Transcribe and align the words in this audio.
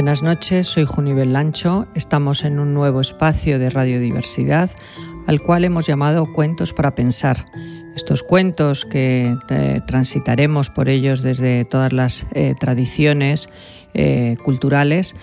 Buenas 0.00 0.22
noches, 0.22 0.66
soy 0.66 0.86
Junibel 0.86 1.34
Lancho. 1.34 1.86
Estamos 1.94 2.44
en 2.44 2.58
un 2.58 2.72
nuevo 2.72 3.02
espacio 3.02 3.58
de 3.58 3.68
radiodiversidad 3.68 4.70
al 5.26 5.42
cual 5.42 5.62
hemos 5.62 5.86
llamado 5.86 6.24
Cuentos 6.32 6.72
para 6.72 6.94
Pensar. 6.94 7.44
Estos 7.94 8.22
cuentos 8.22 8.86
que 8.86 9.36
eh, 9.50 9.80
transitaremos 9.86 10.70
por 10.70 10.88
ellos 10.88 11.20
desde 11.20 11.66
todas 11.66 11.92
las 11.92 12.26
eh, 12.32 12.54
tradiciones 12.58 13.50
eh, 13.92 14.36
culturales, 14.42 15.14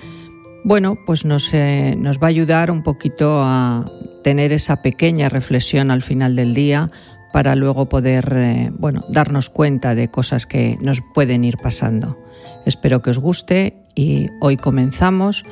bueno, 0.64 0.96
pues 1.08 1.26
nos, 1.26 1.52
nos 1.98 2.20
va 2.20 2.28
a 2.28 2.30
ayudar 2.30 2.70
un 2.70 2.84
poquito 2.84 3.42
a 3.44 3.84
tener 4.24 4.54
esa 4.54 4.84
pequeña 4.84 5.28
reflexión 5.28 5.90
al 5.90 6.04
final 6.04 6.36
del 6.36 6.54
día 6.54 6.92
para 7.34 7.56
luego 7.56 7.90
poder 7.90 8.72
bueno, 8.78 9.02
darnos 9.10 9.50
cuenta 9.50 9.96
de 9.96 10.10
cosas 10.10 10.46
que 10.46 10.78
nos 10.82 11.02
pueden 11.16 11.46
ir 11.46 11.58
pasando. 11.58 12.27
Espero 12.66 13.02
que 13.02 13.12
os 13.12 13.20
guste 13.20 13.78
y 13.96 14.28
hoy 14.42 14.58
comenzamos 14.58 15.44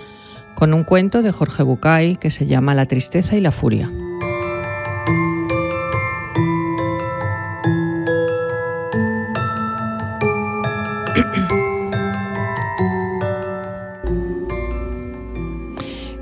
con 0.56 0.74
un 0.74 0.84
cuento 0.84 1.22
de 1.22 1.32
Jorge 1.32 1.64
Bucay 1.64 2.18
que 2.18 2.30
se 2.30 2.48
llama 2.48 2.76
La 2.76 2.86
tristeza 2.86 3.36
y 3.36 3.42
la 3.42 3.52
furia. 3.52 3.90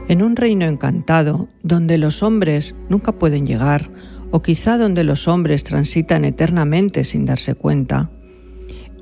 En 0.09 0.21
un 0.21 0.35
reino 0.35 0.65
encantado, 0.65 1.47
donde 1.63 1.97
los 1.97 2.21
hombres 2.21 2.75
nunca 2.87 3.13
pueden 3.13 3.47
llegar, 3.47 3.89
o 4.29 4.43
quizá 4.43 4.77
donde 4.77 5.03
los 5.03 5.27
hombres 5.27 5.63
transitan 5.63 6.23
eternamente 6.23 7.03
sin 7.03 7.25
darse 7.25 7.55
cuenta, 7.55 8.11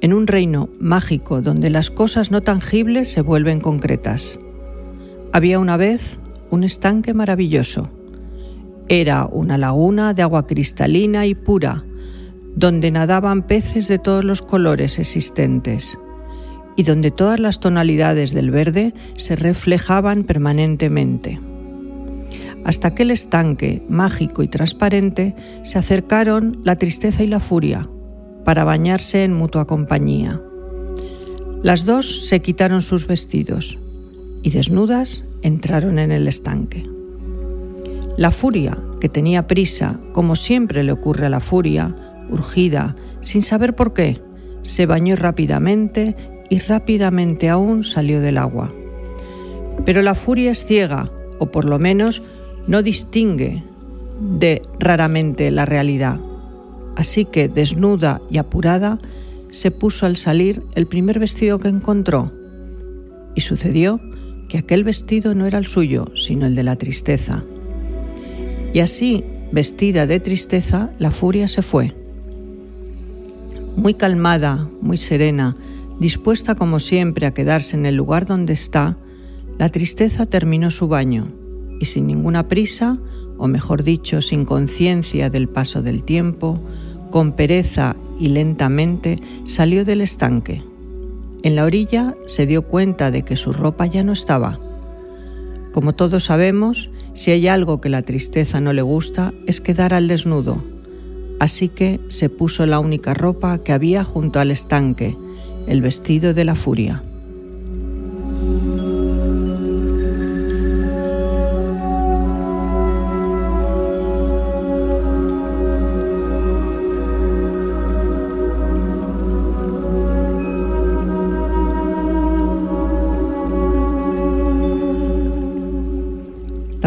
en 0.02 0.14
un 0.14 0.28
reino 0.28 0.70
mágico 0.80 1.42
donde 1.42 1.70
las 1.70 1.92
cosas 1.92 2.32
no 2.32 2.42
tangibles 2.42 3.12
se 3.12 3.22
vuelven 3.22 3.62
concretas. 3.62 4.40
Había 5.32 5.60
una 5.60 5.78
vez 5.78 6.20
un 6.50 6.64
estanque 6.64 7.14
maravilloso. 7.14 7.90
Era 8.90 9.26
una 9.26 9.58
laguna 9.58 10.14
de 10.14 10.24
agua 10.24 10.48
cristalina 10.48 11.26
y 11.26 11.36
pura, 11.36 11.86
donde 12.56 12.92
nadaban 12.92 13.44
peces 13.44 13.88
de 13.88 14.00
todos 14.00 14.26
los 14.26 14.42
colores 14.42 15.00
existentes 15.00 15.98
y 16.76 16.84
donde 16.84 17.12
todas 17.12 17.40
las 17.40 17.60
tonalidades 17.60 18.34
del 18.34 18.52
verde 18.52 18.94
se 19.16 19.36
reflejaban 19.36 20.24
permanentemente. 20.24 21.40
Hasta 22.66 22.90
aquel 22.90 23.12
estanque 23.12 23.84
mágico 23.88 24.44
y 24.44 24.48
transparente 24.48 25.36
se 25.64 25.80
acercaron 25.80 26.60
la 26.64 26.76
tristeza 26.76 27.24
y 27.24 27.28
la 27.28 27.40
furia, 27.40 27.88
para 28.46 28.64
bañarse 28.64 29.24
en 29.24 29.34
mutua 29.34 29.66
compañía. 29.66 30.40
Las 31.64 31.86
dos 31.86 32.28
se 32.28 32.40
quitaron 32.40 32.82
sus 32.82 33.06
vestidos 33.08 33.78
y 34.44 34.50
desnudas 34.50 35.24
entraron 35.42 36.00
en 36.00 36.12
el 36.12 36.28
estanque. 36.28 36.86
La 38.18 38.32
furia, 38.32 38.78
que 39.00 39.10
tenía 39.10 39.48
prisa, 39.48 40.00
como 40.12 40.36
siempre 40.36 40.84
le 40.84 40.92
ocurre 40.92 41.28
a 41.28 41.30
la 41.30 41.40
furia, 41.40 41.96
urgida, 42.30 42.96
sin 43.22 43.42
saber 43.42 43.76
por 43.76 43.94
qué, 43.94 44.22
se 44.64 44.86
bañó 44.86 45.16
rápidamente 45.16 46.16
y 46.50 46.60
rápidamente 46.60 47.50
aún 47.50 47.84
salió 47.84 48.22
del 48.22 48.38
agua. 48.38 48.74
Pero 49.86 50.02
la 50.02 50.16
furia 50.16 50.52
es 50.52 50.66
ciega, 50.66 51.12
o 51.40 51.48
por 51.48 51.66
lo 51.66 51.80
menos 51.80 52.22
no 52.68 52.84
distingue 52.84 53.64
de 54.20 54.62
raramente 54.80 55.50
la 55.52 55.66
realidad. 55.66 56.20
Así 56.96 57.26
que, 57.26 57.48
desnuda 57.48 58.22
y 58.30 58.38
apurada, 58.38 59.00
se 59.50 59.72
puso 59.72 60.06
al 60.06 60.18
salir 60.18 60.62
el 60.76 60.88
primer 60.88 61.20
vestido 61.20 61.60
que 61.60 61.68
encontró. 61.68 62.32
Y 63.36 63.42
sucedió 63.42 64.00
que 64.50 64.58
aquel 64.58 64.84
vestido 64.84 65.36
no 65.36 65.46
era 65.46 65.58
el 65.58 65.68
suyo, 65.68 66.12
sino 66.16 66.46
el 66.46 66.56
de 66.56 66.64
la 66.64 66.76
tristeza. 66.76 67.44
Y 68.74 68.80
así, 68.80 69.24
vestida 69.52 70.06
de 70.08 70.20
tristeza, 70.20 70.90
la 71.00 71.12
furia 71.12 71.48
se 71.48 71.62
fue. 71.62 71.96
Muy 73.76 73.94
calmada, 73.94 74.68
muy 74.82 74.98
serena, 74.98 75.56
dispuesta 76.00 76.56
como 76.56 76.80
siempre 76.80 77.26
a 77.26 77.34
quedarse 77.34 77.78
en 77.78 77.86
el 77.86 77.96
lugar 77.96 78.26
donde 78.26 78.54
está, 78.54 78.98
la 79.58 79.70
tristeza 79.70 80.26
terminó 80.26 80.72
su 80.72 80.88
baño 80.88 81.28
y 81.80 81.86
sin 81.86 82.08
ninguna 82.08 82.48
prisa, 82.48 82.98
o 83.38 83.48
mejor 83.48 83.84
dicho, 83.84 84.22
sin 84.22 84.46
conciencia 84.46 85.30
del 85.30 85.48
paso 85.48 85.82
del 85.82 86.04
tiempo, 86.04 86.60
con 87.12 87.34
pereza 87.34 87.96
y 88.20 88.30
lentamente 88.30 89.18
salió 89.46 89.86
del 89.86 90.02
estanque. 90.02 90.64
En 91.44 91.56
la 91.56 91.66
orilla 91.66 92.16
se 92.26 92.46
dio 92.48 92.64
cuenta 92.64 93.12
de 93.12 93.24
que 93.24 93.36
su 93.36 93.54
ropa 93.54 93.86
ya 93.86 94.04
no 94.04 94.14
estaba. 94.14 94.60
Como 95.74 95.94
todos 95.94 96.26
sabemos, 96.26 96.90
si 97.14 97.32
hay 97.32 97.48
algo 97.48 97.82
que 97.82 97.90
la 97.90 98.02
tristeza 98.02 98.60
no 98.60 98.74
le 98.74 98.82
gusta 98.82 99.34
es 99.46 99.62
quedar 99.62 99.94
al 99.94 100.08
desnudo. 100.08 100.64
Así 101.40 101.70
que 101.70 102.00
se 102.10 102.30
puso 102.30 102.66
la 102.66 102.80
única 102.80 103.14
ropa 103.14 103.58
que 103.60 103.74
había 103.74 104.04
junto 104.04 104.40
al 104.40 104.52
estanque, 104.52 105.16
el 105.68 105.82
vestido 105.82 106.34
de 106.34 106.46
la 106.46 106.56
furia. 106.56 107.04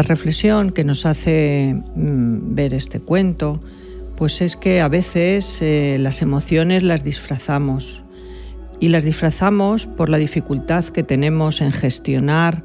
Reflexión 0.05 0.71
que 0.71 0.83
nos 0.83 1.05
hace 1.05 1.81
mm, 1.95 2.55
ver 2.55 2.73
este 2.73 2.99
cuento, 2.99 3.61
pues 4.15 4.41
es 4.41 4.55
que 4.55 4.81
a 4.81 4.87
veces 4.87 5.61
eh, 5.61 5.97
las 5.99 6.21
emociones 6.21 6.83
las 6.83 7.03
disfrazamos 7.03 8.01
y 8.79 8.89
las 8.89 9.03
disfrazamos 9.03 9.87
por 9.87 10.09
la 10.09 10.17
dificultad 10.17 10.85
que 10.85 11.03
tenemos 11.03 11.61
en 11.61 11.71
gestionar 11.71 12.63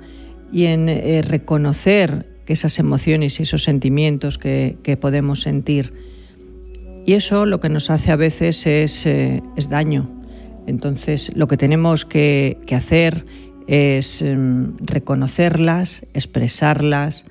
y 0.53 0.67
en 0.67 0.89
eh, 0.89 1.23
reconocer 1.23 2.27
esas 2.47 2.79
emociones 2.81 3.39
y 3.39 3.45
esos 3.45 3.63
sentimientos 3.63 4.37
que, 4.37 4.99
podemos 5.01 5.41
sentir. 5.43 5.93
Y 7.07 7.13
eso 7.13 7.47
lo 7.47 7.61
que 7.61 7.69
nos 7.69 7.91
hace 7.91 8.11
a 8.11 8.17
veces 8.17 8.67
es, 8.67 9.07
eh, 9.07 9.41
daño. 9.69 10.11
Entonces 10.67 11.31
lo 11.37 11.47
que 11.47 11.57
tenemos 11.57 12.05
que 12.05 12.57
hacer 12.73 13.25
es 13.71 14.21
em, 14.21 14.77
reconocerlas, 14.79 16.05
expresarlas, 16.13 17.27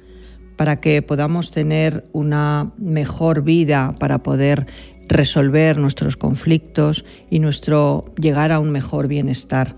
para 0.60 0.82
que 0.82 1.02
podamos 1.02 1.52
tener 1.52 2.04
una 2.12 2.74
mejor 2.78 3.44
vida, 3.44 3.96
para 3.98 4.24
poder 4.24 4.68
resolver 5.08 5.78
nuestros 5.78 6.18
conflictos 6.18 7.06
y 7.30 7.40
nuestro 7.40 8.04
llegar 8.20 8.52
a 8.52 8.60
un 8.60 8.70
mejor 8.70 9.08
bienestar. 9.08 9.78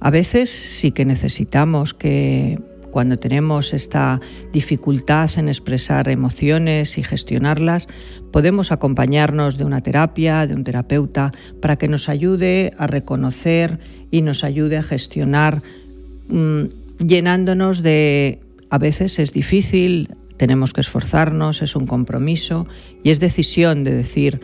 A 0.00 0.08
veces 0.10 0.48
sí 0.48 0.92
que 0.92 1.04
necesitamos 1.04 1.92
que 1.92 2.58
cuando 2.90 3.18
tenemos 3.18 3.74
esta 3.74 4.18
dificultad 4.50 5.28
en 5.36 5.50
expresar 5.50 6.08
emociones 6.08 6.96
y 6.96 7.02
gestionarlas, 7.02 7.86
podemos 8.32 8.72
acompañarnos 8.72 9.58
de 9.58 9.66
una 9.66 9.82
terapia, 9.82 10.46
de 10.46 10.54
un 10.54 10.64
terapeuta, 10.64 11.32
para 11.60 11.76
que 11.76 11.88
nos 11.88 12.08
ayude 12.08 12.72
a 12.78 12.86
reconocer 12.86 13.78
y 14.10 14.22
nos 14.22 14.42
ayude 14.42 14.78
a 14.78 14.82
gestionar 14.82 15.60
Mm, 16.28 16.64
llenándonos 16.98 17.82
de, 17.82 18.40
a 18.74 18.78
veces 18.78 19.20
es 19.20 19.32
difícil, 19.32 20.16
tenemos 20.36 20.72
que 20.72 20.80
esforzarnos, 20.80 21.62
es 21.62 21.76
un 21.76 21.86
compromiso 21.86 22.66
y 23.04 23.10
es 23.10 23.20
decisión 23.20 23.84
de 23.84 23.94
decir, 23.94 24.40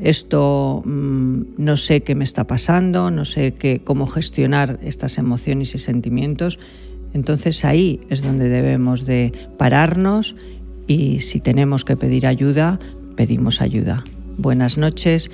esto 0.00 0.80
mm, 0.84 1.42
no 1.58 1.76
sé 1.76 2.04
qué 2.04 2.14
me 2.14 2.22
está 2.22 2.46
pasando, 2.46 3.10
no 3.10 3.24
sé 3.24 3.52
qué, 3.52 3.80
cómo 3.82 4.06
gestionar 4.06 4.78
estas 4.84 5.18
emociones 5.18 5.74
y 5.74 5.78
sentimientos. 5.78 6.60
Entonces 7.14 7.64
ahí 7.64 7.98
es 8.10 8.22
donde 8.22 8.48
debemos 8.48 9.06
de 9.06 9.32
pararnos 9.58 10.36
y 10.86 11.18
si 11.18 11.40
tenemos 11.40 11.84
que 11.84 11.96
pedir 11.96 12.28
ayuda, 12.28 12.78
pedimos 13.16 13.60
ayuda. 13.60 14.04
Buenas 14.38 14.78
noches 14.78 15.32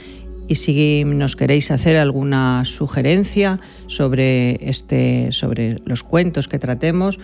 y 0.49 0.55
si 0.55 1.05
nos 1.05 1.37
queréis 1.37 1.71
hacer 1.71 1.97
alguna 1.97 2.65
sugerencia 2.65 3.61
sobre, 3.87 4.67
este, 4.67 5.31
sobre 5.31 5.77
los 5.85 6.03
cuentos 6.03 6.49
que 6.49 6.59
tratemos, 6.59 7.19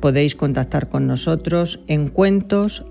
podéis 0.00 0.34
contactar 0.34 0.88
con 0.88 1.06
nosotros 1.06 1.80
en 1.86 2.08
cuentos 2.08 2.84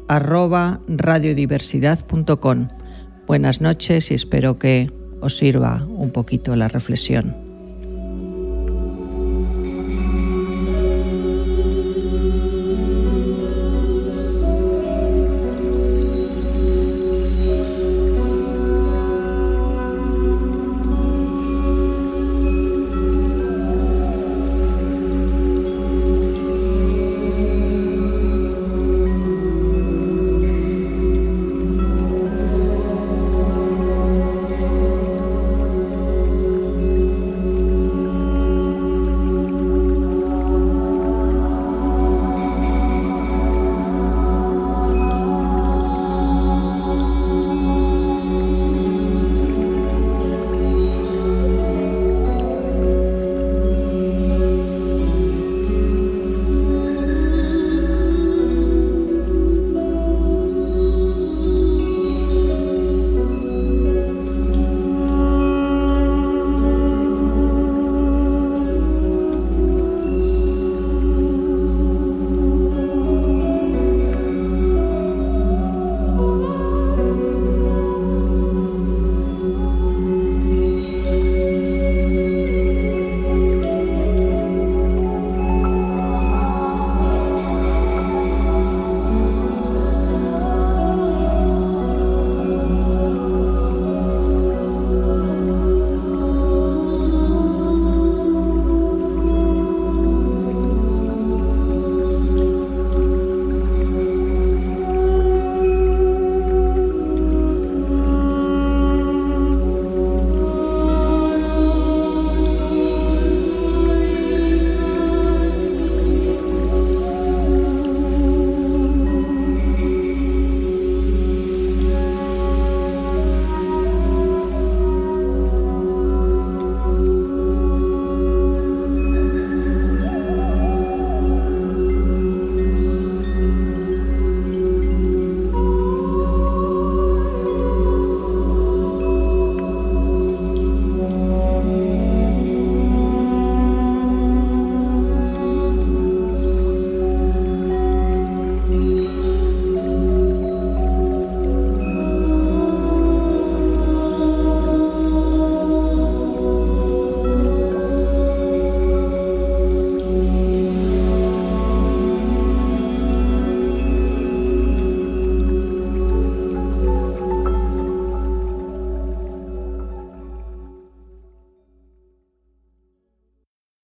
Buenas 3.27 3.61
noches 3.61 4.11
y 4.11 4.13
espero 4.13 4.57
que 4.57 4.91
os 5.21 5.37
sirva 5.37 5.85
un 5.85 6.11
poquito 6.11 6.55
la 6.55 6.67
reflexión. 6.67 7.48